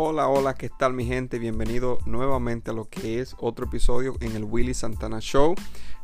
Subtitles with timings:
[0.00, 1.40] Hola, hola, ¿qué tal mi gente?
[1.40, 5.56] Bienvenido nuevamente a lo que es otro episodio en el Willy Santana Show.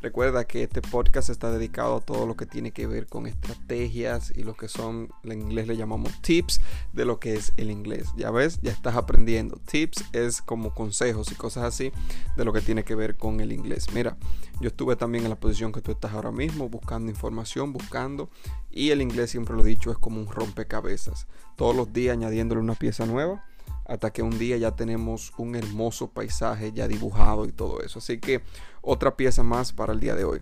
[0.02, 4.32] Recuerda que este podcast está dedicado a todo lo que tiene que ver con estrategias
[4.34, 6.60] y lo que son, en inglés le llamamos tips
[6.92, 8.08] de lo que es el inglés.
[8.16, 9.60] Ya ves, ya estás aprendiendo.
[9.64, 11.92] Tips es como consejos y cosas así
[12.36, 13.86] de lo que tiene que ver con el inglés.
[13.94, 14.16] Mira,
[14.60, 18.28] yo estuve también en la posición que tú estás ahora mismo, buscando información, buscando.
[18.72, 21.28] Y el inglés, siempre lo he dicho, es como un rompecabezas.
[21.54, 23.44] Todos los días añadiéndole una pieza nueva
[23.84, 27.98] hasta que un día ya tenemos un hermoso paisaje ya dibujado y todo eso.
[27.98, 28.42] Así que
[28.82, 30.40] otra pieza más para el día de hoy.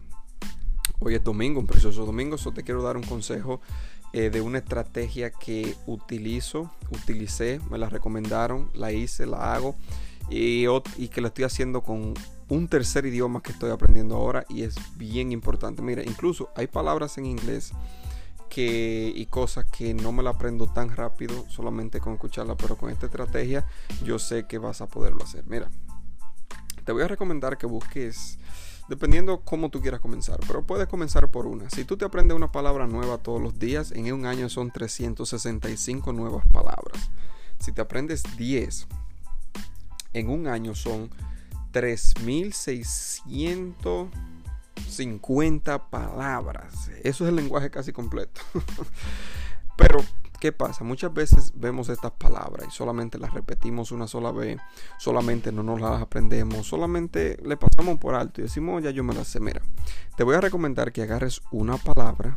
[1.01, 3.61] Hoy es domingo, un precioso domingo, so te quiero dar un consejo
[4.13, 9.75] eh, de una estrategia que utilizo, utilicé, me la recomendaron, la hice, la hago
[10.31, 12.15] y que la estoy haciendo con
[12.49, 15.83] un tercer idioma que estoy aprendiendo ahora y es bien importante.
[15.83, 17.73] Mira, incluso hay palabras en inglés
[18.61, 23.07] y cosas que no me la aprendo tan rápido solamente con escucharla, pero con esta
[23.07, 23.67] estrategia
[24.05, 25.45] yo sé que vas a poderlo hacer.
[25.47, 25.71] Mira,
[26.85, 28.39] te voy a recomendar que busques,
[28.89, 31.71] dependiendo cómo tú quieras comenzar, pero puedes comenzar por una.
[31.71, 36.13] Si tú te aprendes una palabra nueva todos los días, en un año son 365
[36.13, 37.11] nuevas palabras.
[37.59, 38.87] Si te aprendes 10,
[40.13, 41.11] en un año son
[41.71, 44.09] 3600
[44.89, 46.91] 50 palabras.
[47.03, 48.41] Eso es el lenguaje casi completo.
[49.77, 49.99] Pero,
[50.41, 50.85] ¿qué pasa?
[50.85, 54.59] Muchas veces vemos estas palabras y solamente las repetimos una sola vez,
[54.99, 59.15] solamente no nos las aprendemos, solamente le pasamos por alto y decimos, ya yo me
[59.15, 59.41] las sé.
[60.17, 62.37] Te voy a recomendar que agarres una palabra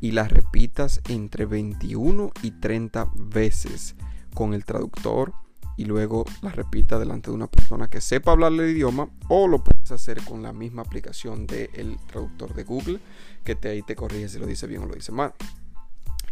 [0.00, 3.96] y la repitas entre 21 y 30 veces
[4.34, 5.32] con el traductor
[5.76, 9.64] y luego la repita delante de una persona que sepa hablar el idioma o lo
[9.90, 13.00] hacer con la misma aplicación del traductor de Google
[13.44, 15.34] que te, ahí te corrige si lo dice bien o lo dice mal.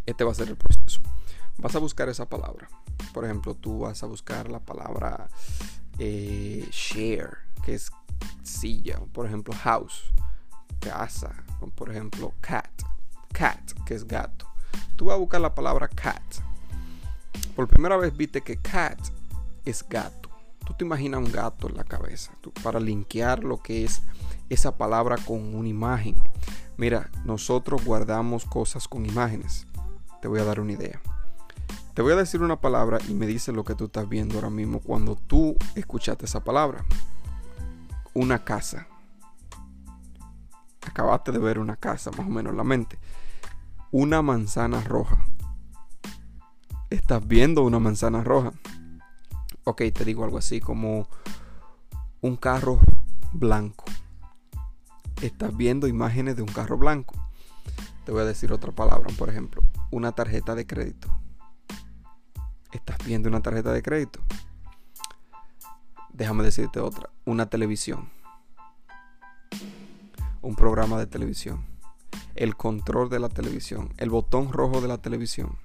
[0.06, 1.00] Este va a ser el proceso.
[1.58, 2.68] Vas a buscar esa palabra.
[3.12, 5.28] Por ejemplo, tú vas a buscar la palabra
[5.98, 7.90] eh, share, que es
[8.42, 8.98] silla.
[9.12, 10.12] Por ejemplo, house,
[10.80, 11.44] casa.
[11.74, 12.70] Por ejemplo, cat,
[13.32, 14.46] cat, que es gato.
[14.96, 16.22] Tú vas a buscar la palabra cat.
[17.54, 18.98] Por primera vez viste que cat
[19.64, 20.21] es gato.
[20.72, 24.00] Tú te imaginas un gato en la cabeza para linkear lo que es
[24.48, 26.16] esa palabra con una imagen.
[26.78, 29.66] Mira, nosotros guardamos cosas con imágenes.
[30.22, 30.98] Te voy a dar una idea.
[31.92, 34.48] Te voy a decir una palabra y me dice lo que tú estás viendo ahora
[34.48, 36.86] mismo cuando tú escuchaste esa palabra.
[38.14, 38.86] Una casa.
[40.86, 42.98] Acabaste de ver una casa, más o menos en la mente.
[43.90, 45.22] Una manzana roja.
[46.88, 48.54] Estás viendo una manzana roja
[49.64, 51.08] ok, te digo algo así como
[52.20, 52.80] un carro
[53.32, 53.84] blanco.
[55.20, 57.14] Estás viendo imágenes de un carro blanco.
[58.04, 61.08] Te voy a decir otra palabra, por ejemplo, una tarjeta de crédito.
[62.72, 64.20] Estás viendo una tarjeta de crédito.
[66.12, 68.10] Déjame decirte otra, una televisión.
[70.40, 71.64] Un programa de televisión.
[72.34, 73.92] El control de la televisión.
[73.98, 75.58] El botón rojo de la televisión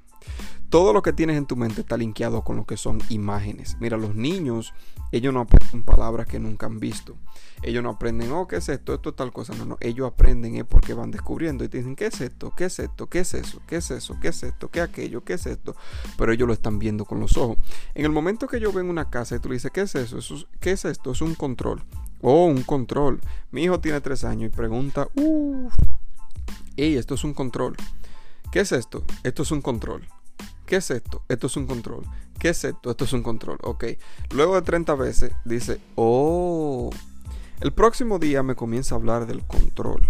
[0.69, 3.77] todo lo que tienes en tu mente está linkeado con lo que son imágenes.
[3.79, 4.73] Mira, los niños,
[5.11, 7.15] ellos no aprenden palabras que nunca han visto.
[7.63, 8.93] Ellos no aprenden, oh, ¿qué es esto?
[8.93, 9.55] Esto es tal cosa.
[9.55, 12.53] No, no, ellos aprenden es porque van descubriendo y te dicen, ¿qué es esto?
[12.55, 13.07] ¿Qué es esto?
[13.07, 13.61] ¿Qué es eso?
[13.65, 14.17] ¿Qué es eso?
[14.21, 14.69] ¿Qué es esto?
[14.69, 15.23] ¿Qué es aquello?
[15.23, 15.75] ¿Qué es esto?
[16.17, 17.57] Pero ellos lo están viendo con los ojos.
[17.95, 20.19] En el momento que yo ven una casa y tú le dices, ¿qué es eso?
[20.59, 21.11] ¿Qué es esto?
[21.11, 21.83] Es un control.
[22.21, 23.21] Oh, un control.
[23.51, 25.73] Mi hijo tiene tres años y pregunta, uff,
[26.75, 27.77] hey, esto es un control.
[28.51, 29.03] ¿Qué es esto?
[29.23, 30.07] Esto es un control.
[30.67, 31.23] ¿Qué es esto?
[31.29, 32.03] Esto es un control.
[32.37, 32.91] ¿Qué es esto?
[32.91, 33.57] Esto es un control.
[33.63, 33.85] Ok.
[34.31, 36.91] Luego de 30 veces dice, oh,
[37.61, 40.05] el próximo día me comienza a hablar del control.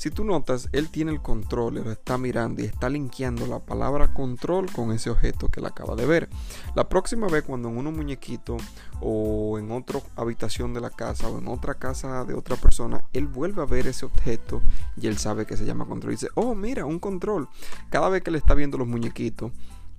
[0.00, 4.14] Si tú notas, él tiene el control, lo está mirando y está linkeando la palabra
[4.14, 6.30] control con ese objeto que él acaba de ver.
[6.74, 8.56] La próxima vez cuando en un muñequito
[9.02, 13.26] o en otra habitación de la casa o en otra casa de otra persona, él
[13.26, 14.62] vuelve a ver ese objeto
[14.96, 16.14] y él sabe que se llama control.
[16.14, 17.50] Dice, oh, mira, un control.
[17.90, 19.52] Cada vez que le está viendo los muñequitos,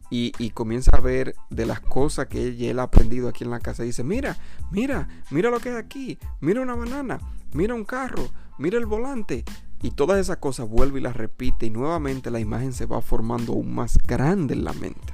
[0.09, 3.83] y, comienza a ver de las cosas que él, ha aprendido aquí en la casa.
[3.83, 4.35] Dice, mira,
[4.71, 6.17] mira, mira lo que hay aquí.
[6.41, 7.19] Mira una banana,
[7.53, 9.45] mira un carro, mira el volante.
[9.81, 13.53] Y todas esas cosas vuelve y las repite y nuevamente la imagen se va formando
[13.53, 15.13] aún más grande en la mente.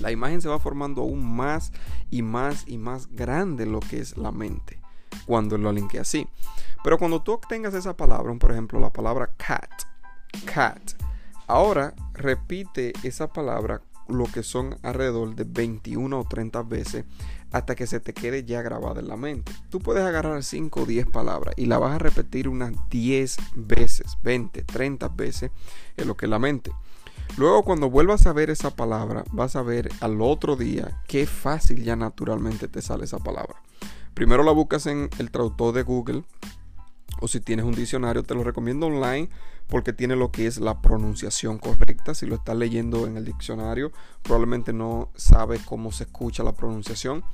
[0.00, 1.72] La imagen se va formando aún más
[2.10, 4.78] y más y más grande en lo que es la mente
[5.26, 6.26] cuando lo linkea así.
[6.82, 9.70] Pero cuando tú obtengas esa palabra, por ejemplo, la palabra cat,
[10.44, 10.80] cat,
[11.46, 13.82] ahora repite esa palabra
[14.14, 17.04] lo que son alrededor de 21 o 30 veces
[17.50, 19.52] hasta que se te quede ya grabada en la mente.
[19.70, 24.18] Tú puedes agarrar 5 o 10 palabras y la vas a repetir unas 10 veces,
[24.22, 25.50] 20, 30 veces
[25.96, 26.72] en lo que es la mente.
[27.36, 31.82] Luego cuando vuelvas a ver esa palabra, vas a ver al otro día qué fácil
[31.82, 33.62] ya naturalmente te sale esa palabra.
[34.14, 36.24] Primero la buscas en el traductor de Google
[37.20, 39.28] o si tienes un diccionario, te lo recomiendo online
[39.68, 42.14] porque tiene lo que es la pronunciación correcta.
[42.14, 43.92] Si lo estás leyendo en el diccionario,
[44.22, 47.24] probablemente no sabe cómo se escucha la pronunciación.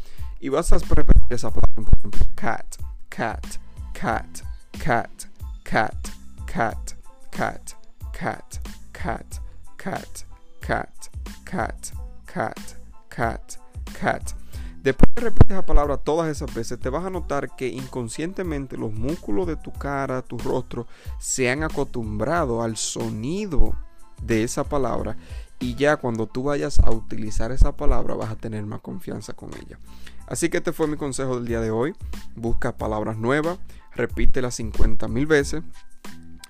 [0.41, 2.77] Y vas a repetir esa palabra, por ejemplo, cat,
[3.09, 3.47] cat,
[3.93, 4.39] cat,
[4.79, 5.25] cat,
[5.65, 6.05] cat,
[6.45, 6.93] cat,
[7.27, 7.75] cat,
[8.13, 8.55] cat,
[8.93, 9.41] cat,
[9.83, 10.21] cat,
[10.61, 11.09] cat,
[11.45, 11.93] cat,
[12.27, 12.77] cat,
[13.09, 13.57] cat,
[14.01, 14.48] cat.
[14.83, 18.93] Después de repetir esa palabra todas esas veces, te vas a notar que inconscientemente los
[18.93, 20.87] músculos de tu cara, tu rostro,
[21.19, 23.75] se han acostumbrado al sonido
[24.23, 25.17] de esa palabra
[25.61, 29.51] y ya cuando tú vayas a utilizar esa palabra vas a tener más confianza con
[29.55, 29.79] ella.
[30.27, 31.95] Así que este fue mi consejo del día de hoy.
[32.37, 33.59] Busca palabras nuevas,
[33.95, 35.63] repítelas 50 mil veces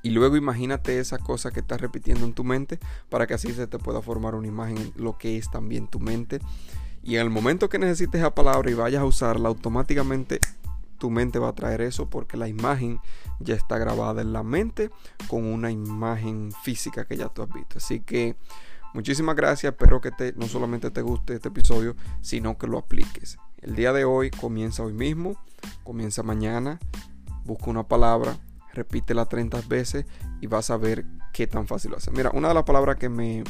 [0.03, 2.79] y luego imagínate esa cosa que estás repitiendo en tu mente
[3.09, 6.01] para que así se te pueda formar una imagen en lo que es también tu
[6.01, 6.41] mente.
[7.08, 10.40] Y en el momento que necesites esa palabra y vayas a usarla, automáticamente
[10.99, 13.00] tu mente va a traer eso porque la imagen
[13.40, 14.90] ya está grabada en la mente
[15.26, 17.78] con una imagen física que ya tú has visto.
[17.78, 18.37] Así que
[18.93, 23.38] muchísimas gracias, espero que te, no solamente te guste este episodio, sino que lo apliques.
[23.62, 25.43] El día de hoy comienza hoy mismo,
[25.84, 26.78] comienza mañana,
[27.43, 28.37] busca una palabra,
[28.75, 30.05] repítela 30 veces
[30.43, 32.10] y vas a ver qué tan fácil lo hace.
[32.10, 33.44] Mira, una de las palabras que me,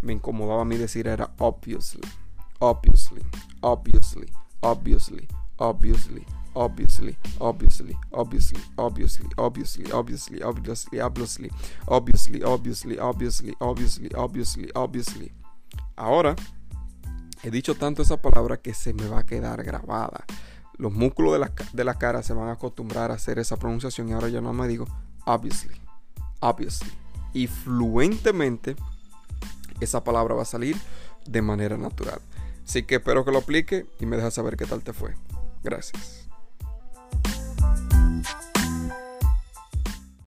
[0.00, 2.00] me incomodaba a mí decir era obviously
[2.60, 3.22] obviously,
[3.62, 4.28] obviously,
[4.62, 5.28] obviously,
[5.58, 6.24] obviously,
[6.54, 11.50] obviously, obviously, obviously, obviously, obviously, obviously, obviously, obviously,
[11.88, 15.32] obviously, obviously, obviously, obviously, obviously, obviously.
[15.96, 16.34] Ahora
[17.42, 20.24] he dicho tanto esa palabra que se me va a quedar grabada.
[20.78, 24.08] Los músculos de la, de la cara se van a acostumbrar a hacer esa pronunciación
[24.08, 24.86] y ahora yo no me digo
[25.26, 25.74] obviously,
[26.40, 26.90] obviously.
[27.32, 28.76] Y fluentemente
[29.80, 30.76] esa palabra va a salir
[31.26, 32.20] de manera natural.
[32.64, 35.14] Así que espero que lo aplique y me dejas saber qué tal te fue.
[35.62, 36.28] Gracias.